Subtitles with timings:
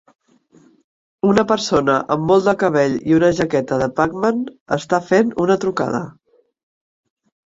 [1.33, 4.39] Una persona amb molt de cabell i una jaqueta de Pac-Man
[4.79, 6.01] està fent una trucada.